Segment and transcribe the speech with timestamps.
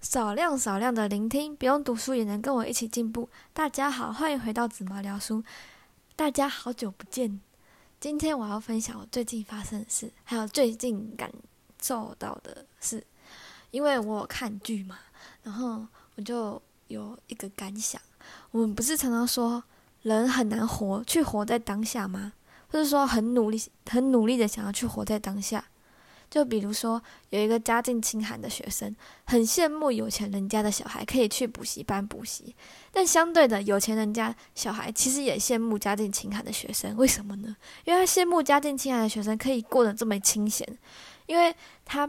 [0.00, 3.28] 少量少量的聆听，不用读书也能跟我一起进步。
[3.52, 5.44] 大家好，欢迎回到紫毛聊书。
[6.16, 7.38] 大家好久不见，
[8.00, 11.30] 今天我要分享我最近发生的事，还有最近感
[11.82, 13.06] 受到的事。
[13.70, 14.98] 因为我有看剧嘛，
[15.42, 15.86] 然后
[16.16, 18.00] 我就有一个感想。
[18.52, 19.62] 我们不是常常说
[20.00, 22.32] 人很难活，去活在当下吗？
[22.68, 25.62] 或者说很努力、很努力的想要去活在当下。
[26.30, 28.94] 就比如说，有一个家境清寒的学生，
[29.24, 32.54] 很羡慕有钱人家的小孩可以去补习班补习，
[32.92, 36.96] 但相对的，有钱人家小孩其实也羡慕家境清寒的学生。
[36.96, 37.56] 为什么呢？
[37.84, 40.64] 因为他羡慕家境清寒的学生可以过得这么清闲，
[41.26, 41.52] 因为
[41.84, 42.08] 他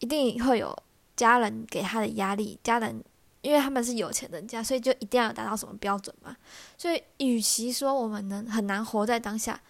[0.00, 0.76] 一定会有
[1.14, 3.00] 家人给他的压力，家人
[3.42, 6.36] 因为他们是有钱人家，所以就一定要达到什么标准嘛。
[6.76, 9.60] 所以，与其说我们能很难活在当下。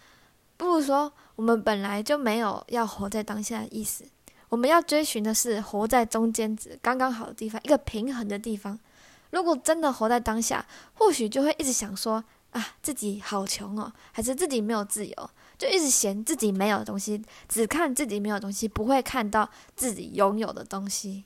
[0.57, 4.03] 不如说，我们本来就没有要活在当下的意思，
[4.49, 8.77] 我们要追寻的是活在中间值刚刚好的地方，一个平衡的地方。
[9.31, 21.23] 如果真的活在当下，或许就会一直想说啊，自己好穷哦，还是自己没有自由，就一直嫌自己没有东西，只看自己没有东西，不会看到自己拥有的东西。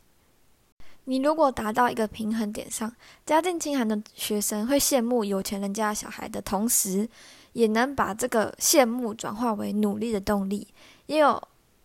[1.06, 7.09] 你如果达到一个平衡点上，家境清寒的学生会羡慕有钱人家小孩的同时。
[7.56, 10.67] 也能把这个羡慕转化为努力的动力，
[11.06, 11.42] 也有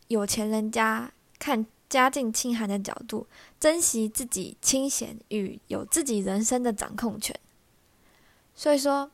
[0.08, 3.28] 有钱人家看家境清寒的角度，
[3.60, 7.38] 珍惜自己清闲与有自己人生的掌控权。
[8.52, 9.12] 所以说，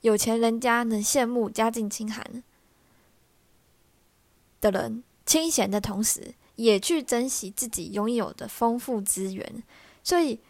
[0.00, 2.42] 有钱人家能羡慕家境清寒
[4.62, 9.62] 的人清闲的同时，也去珍惜自己拥有的丰富资源。
[10.02, 10.40] 所以，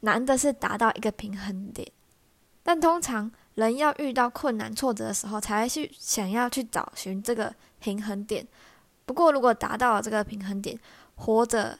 [0.00, 1.90] 难的是达到一个平衡点，
[2.62, 3.30] 但通常。
[3.56, 8.46] 人要遇到困难挫折的时候，才会去想要去找寻这个平衡点。
[9.06, 10.78] 不过，如果达到了这个平衡点，
[11.14, 11.78] 活着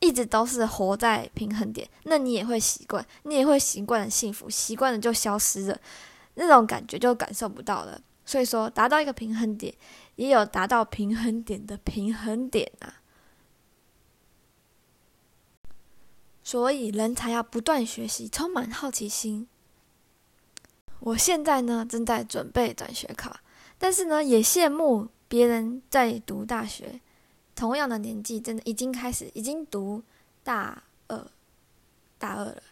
[0.00, 5.80] 一直都是活在平衡点，那你也会习惯，你也会习惯的幸福，习惯了就消失了，
[6.34, 7.98] 那种感觉就感受不到了。
[8.26, 9.74] 所以说，达到一个平衡点，
[10.16, 13.00] 也有达到平衡点的平衡点啊。
[16.44, 19.48] 所以，人才要不断学习，充满好奇心。
[21.00, 23.34] 我现在呢正在准备转学考，
[23.78, 27.00] 但是呢也羡慕别人在读大学，
[27.56, 30.02] 同样的年纪，真的已经开始已经读
[30.42, 31.26] 大二，
[32.18, 32.62] 大二了。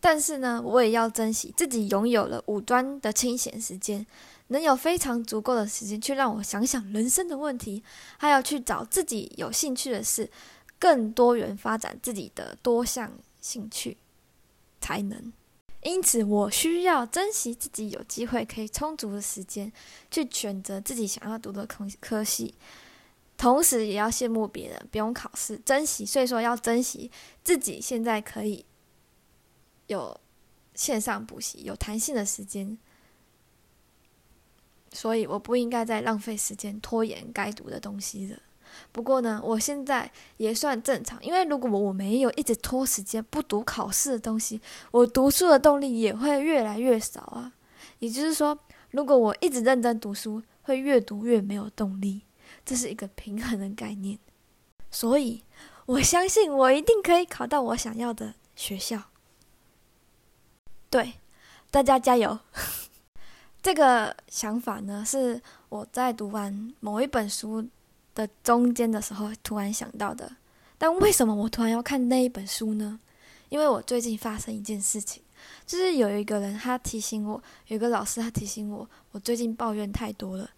[0.00, 4.06] 但是呢，我也要珍惜自己拥有了五端的清闲时间，
[4.46, 7.82] 能有非常足够的时间去让我想想人生的问题，
[8.16, 10.30] 还要去找自己有兴趣的事，
[10.80, 13.96] 更多元发展自己的多项兴趣
[14.80, 15.32] 才能。
[15.82, 19.72] 因此，我需要珍惜自己有机会可以充足的时间
[20.10, 22.54] 去选择自己想要读的科科系，
[23.38, 26.04] 同时也要羡慕别人不用考试，珍惜。
[26.04, 27.10] 所以说，要珍惜
[27.42, 28.64] 自己现在可以
[29.86, 30.20] 有
[30.74, 32.76] 线上补习、有弹性的时间。
[34.92, 38.38] 所以，我不应该再浪费时间拖延该读的东西了。
[38.92, 44.60] 不过呢，我现在也算正常，因为如果我没有一直拖时间不读考试的东西，
[44.90, 47.52] 我读书的动力也会越来越少啊。
[47.98, 48.58] 也就是说，
[48.90, 52.22] 如果我一直认真读书，会越读越没有动力，
[52.64, 54.18] 这是一个平衡的概念。
[54.90, 55.42] 所以，
[55.86, 59.04] 我相信我一定可以考到我想要的学校。
[60.88, 61.14] 对，
[61.70, 62.38] 大家加油！
[63.62, 67.68] 这个想法呢，是我在读完某一本书。
[68.14, 70.30] 的中间的时候突然想到的，
[70.78, 73.00] 但为什么我突然要看那一本书呢？
[73.48, 75.22] 因为我最近发生一件事情，
[75.66, 80.48] 就是有一个人他提醒我，有个老师他提醒我，我最近抱怨太多了。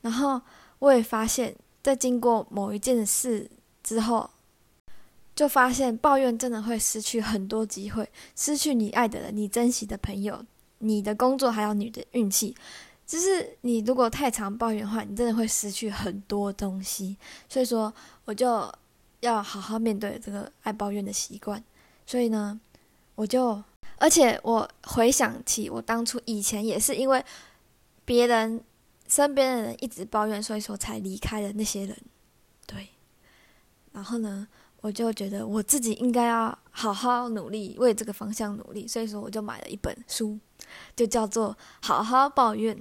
[0.00, 0.40] 然后
[0.78, 3.50] 我也发现，在经过某一件事
[3.82, 4.30] 之后，
[5.36, 10.42] 就发现抱怨真的会失去很多机会，失去你爱的人、你珍惜的朋友、
[10.78, 12.56] 你的工作，还有你的运气。
[13.08, 17.16] 就是你如果太常抱怨的话，你真的会失去很多东西。
[17.48, 17.90] 所以说，
[18.26, 18.70] 我就
[19.20, 21.64] 要好好面对这个爱抱怨的习惯。
[22.04, 22.60] 所以呢，
[23.14, 23.64] 我就，
[23.96, 27.24] 而且我回想起我当初以前也是因为
[28.04, 28.62] 别人
[29.08, 31.96] 身边的人一直抱怨，所以说才离开了那些人。
[32.66, 32.90] 对，
[33.92, 34.46] 然后呢，
[34.82, 38.86] 我就觉得我自己应该要好好努力，为这个方向努力。
[38.86, 40.38] 所以说，我就买了一本书，
[40.94, 42.76] 就叫做《好好抱怨》。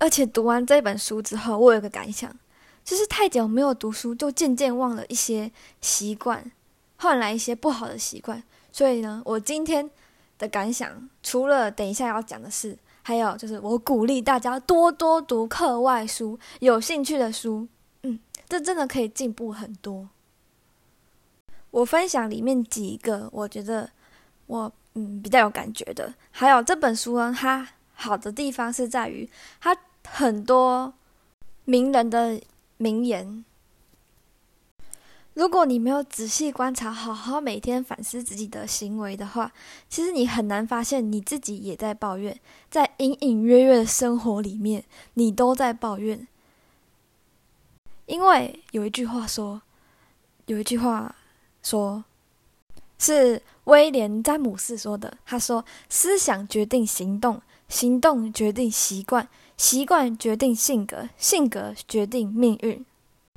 [0.00, 2.34] 而且读完这本书之后，我有个感想，
[2.82, 6.50] 就是太久没有读书，就渐渐忘了一些习惯，
[6.96, 8.42] 换来一些不好的习惯。
[8.72, 9.88] 所以呢，我今天
[10.38, 17.68] 的感想，除了等一下要讲的事，还有就是我鼓励大家多多读课外书，有兴趣的书，
[18.02, 18.18] 嗯，
[18.48, 20.08] 这真的可以进步很多。
[21.70, 23.90] 我分享里面几个，我觉得
[24.46, 26.14] 我嗯比较有感觉的。
[26.30, 29.28] 还有这本书呢，它好的地方是在于
[29.60, 29.76] 它
[30.08, 30.94] 很多
[31.64, 32.40] 名人的
[32.76, 33.44] 名言。
[35.34, 39.52] 如果你没有仔细观察，好好每天反思自己的行为的话，
[39.88, 42.38] 其实你很难发现你自己也在抱怨，
[42.68, 46.26] 在隐隐约约的生活里面，你都在抱怨。
[48.06, 49.62] 因为有一句话说，
[50.46, 51.14] 有一句话
[51.62, 52.04] 说，
[52.98, 55.16] 是威廉·詹姆斯说的。
[55.24, 59.26] 他说：“思想决定行动，行动决定习惯，
[59.56, 62.84] 习惯决定性格，性格决定命运。”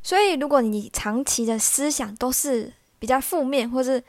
[0.04, 4.04] 所以，如果你长期的思想都是比较负面，或是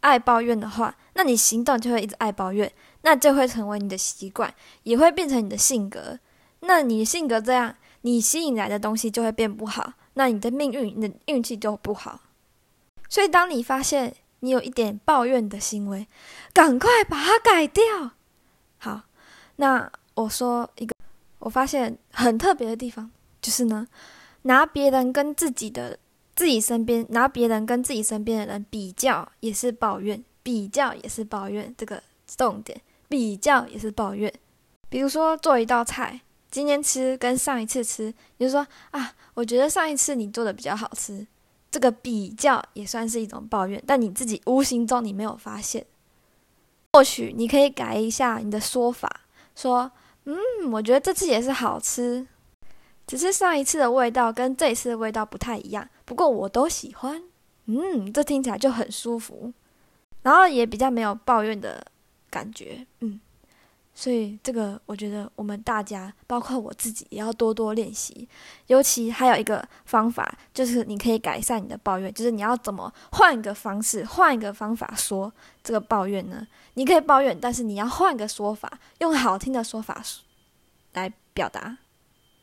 [0.00, 2.72] 爱抱怨的话，那你行动就会一直爱抱怨，
[3.02, 4.52] 那就会成为你的习惯，
[4.82, 6.18] 也会变成你的性格。
[6.60, 7.76] 那你性格这样。
[8.02, 12.20] 你吸引来的东西就会变不好，那你的命运、你的运气就不好。
[13.10, 16.06] 所以，当你发现你有一点抱怨的行为，
[16.54, 17.84] 赶快把它改掉。
[18.78, 19.02] 好，
[19.60, 20.94] 那我说一个，
[21.38, 23.10] 我发现很特别的地方，
[23.42, 23.86] 就是呢，
[24.42, 25.98] 拿别人跟自己的、
[26.34, 31.74] 自己身边，拿别人跟自己身边的人比较，也是抱怨；比较也是抱怨。
[31.76, 34.32] 这个重点，比较也是抱怨。
[34.88, 36.22] 比如说，做一道菜。
[36.50, 41.24] 今天吃跟上一次吃，你就说啊，我觉得上一次你做的比较好吃，
[41.70, 45.84] 这个比较也算是一种抱怨，但你自己无形中你没有发现。
[46.92, 49.20] 或许你可以改一下你的说法，
[49.54, 49.90] 说
[50.24, 50.36] 嗯，
[50.72, 52.26] 我觉得这次也是好吃，
[53.06, 57.22] 只是上一次的味道跟这一次的味道不太一样，不过我都喜欢，
[57.66, 59.52] 嗯，这听起来就很舒服，
[60.22, 61.84] 然后也比较没有抱怨的
[62.28, 63.20] 感觉，嗯。
[64.00, 68.26] 所以，这个我觉得我们大家，包括我自己，也要多多练习。
[68.66, 75.30] 尤其还有一个方法，就是你可以改善你的抱怨，就是你要怎么换一个方式，换一个方法说
[75.62, 76.46] 这个抱怨呢？
[76.74, 80.02] 你可以抱怨，但是你要换个说法，用好听的说法
[80.94, 81.76] 来表达。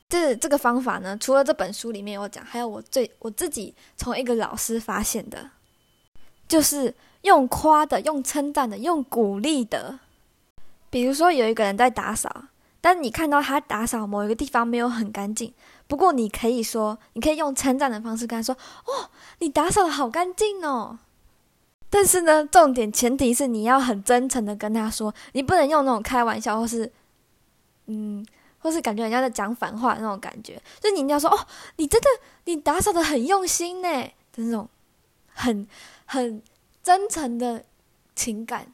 [0.10, 5.50] 这这个方法呢，除了这本书里面有讲，还有我最我自己从一个老师发现的，
[6.48, 6.94] 就是
[7.24, 10.02] 用夸的，用称赞的，用鼓励的。
[10.98, 12.46] 比如说有一个人在打扫，
[12.82, 15.54] 但你看到他打扫某一个地方没有很干净，
[15.86, 20.98] 不过你可以说，你可以用称赞的方式跟他说：“哦，你打扫的好干净哦。”
[21.88, 26.92] 但是呢，重点前提是你要很真诚的跟他说，你不能用那种开玩笑或是，
[27.86, 28.26] 嗯，
[28.58, 31.38] 或是感觉人家在讲反话那种感觉，就你一定要说：“哦，
[31.76, 32.08] 你真的
[32.46, 33.88] 你打扫的很用心呢。”
[34.34, 34.68] 的那种
[35.32, 35.68] 很
[36.06, 36.42] 很
[36.82, 37.64] 真诚的
[38.16, 38.74] 情感。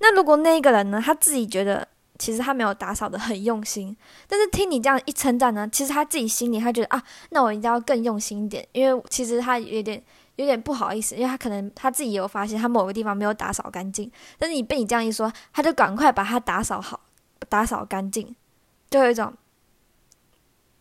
[0.00, 1.86] 那如果那个人呢，他自己觉得
[2.18, 3.96] 其实他没有打扫的很用心，
[4.26, 10.02] 但是听你这样一称赞呢，其实他自己心里他觉得啊，那我一定要更用心一点，因为其实他有点
[10.36, 17.00] 有点不好意思，因为他可能他自己也有发现他某个地方没有打扫干净，但是你被你这样一说，他就赶快把它打扫好，
[17.48, 18.34] 打扫干净，
[18.90, 19.32] 就有一种，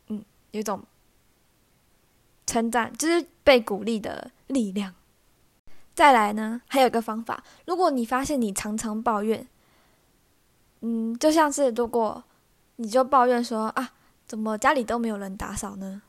[0.09, 0.83] 嗯，有一种
[2.45, 4.93] 称赞，就是被鼓励的力量。
[5.97, 9.47] 再来呢，还有一个方法，如果你发现你常常抱怨，
[10.81, 12.23] 嗯，就像是如果
[12.75, 13.93] 你就抱怨说啊，
[14.27, 16.03] 怎么家里都没有人打扫呢？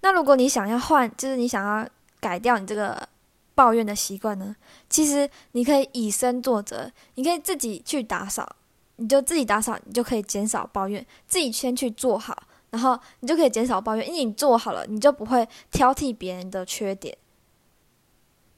[0.00, 1.86] 那如果你想要换，就是你想要
[2.20, 3.06] 改掉你这个
[3.54, 4.56] 抱怨的习惯呢，
[4.88, 8.56] 其实你可以以身作则，你可以自己去打扫，
[8.96, 17.14] 你就自己打扫，你就可以减少抱怨，自己先去做好，然后你就可以减少抱怨，因为你做好了，你就不会挑剔别人的缺点。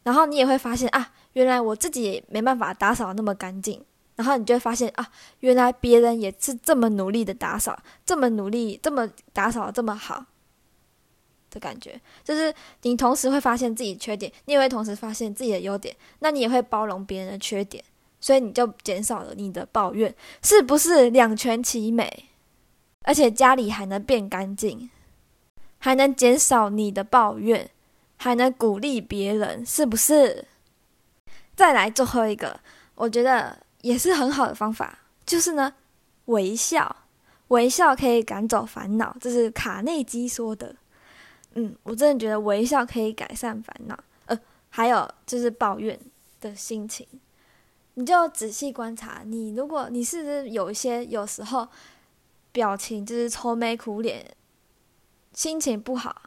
[0.06, 3.84] 然后你也会发现啊，原来我自己没办法打扫那么干净。
[4.14, 5.10] 然后你就会发现啊，
[5.40, 10.24] 原来别人也是这么努力的打扫，这么努力，这么打扫这么好
[11.50, 12.00] 的感觉。
[12.22, 15.94] 就是你同时会发现自己缺点，你也会同时发现自己的优点。
[16.20, 17.82] 那你也会包容别人的缺点，
[18.20, 22.24] 所以你就减少了你的抱怨，是不是两全其美？
[23.02, 24.88] 而且家里还能变干净，
[25.78, 27.68] 还能减少你的抱怨。
[28.16, 30.46] 还能鼓励别人，是不是？
[31.54, 32.60] 再来最后一个，
[32.94, 35.74] 我觉得也是很好的方法，就是呢，
[36.26, 36.96] 微笑。
[37.48, 40.74] 微笑可以赶走烦恼，这是卡内基说的。
[41.54, 43.96] 嗯，我真的觉得微笑可以改善烦恼。
[44.26, 44.36] 呃，
[44.68, 45.96] 还有就是抱怨
[46.40, 47.06] 的心情，
[47.94, 51.68] 你就仔细观察，你如果你是不是有一些有时候
[52.50, 54.34] 表情就是愁眉苦脸，
[55.32, 56.22] 心情不好。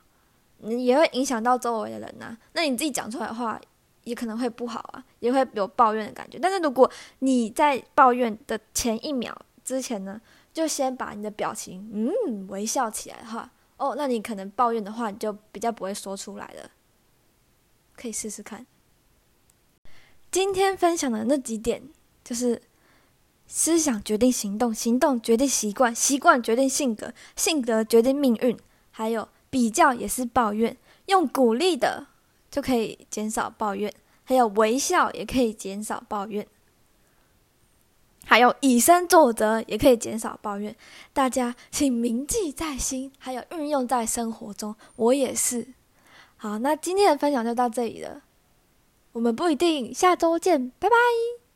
[0.60, 3.60] 你也会影响到周围的人呐，那你自己讲出来的话
[4.04, 6.38] 也可能会不好啊，也会有抱怨的感觉。
[6.40, 6.90] 但是如果
[7.20, 10.20] 你在抱怨的前一秒之前呢，
[10.54, 16.72] 就先把你的表情嗯微笑起来的话，哦，那你可能抱怨的话你就比较不会说出来了。
[17.96, 18.66] 可以试试看。
[20.32, 21.84] 今天分享的那几点，
[22.24, 22.62] 就是
[23.48, 28.58] 思想决定行动，行动决定习惯，习惯决定性格，性格决定命运，
[28.92, 30.76] 还有比较也是抱怨。
[31.08, 32.06] 用鼓励的
[32.52, 33.92] 就可以减少抱怨，
[34.24, 36.46] 还有微笑也可以减少抱怨，
[38.26, 40.76] 还有以身作则也可以减少抱怨。
[41.14, 44.76] 大家请铭记在心，还有运用在生活中。
[44.96, 45.68] 我也是。
[46.38, 48.22] 好，那今天的分享就到这里了。
[49.14, 51.49] 我们不一定，下周见，拜拜。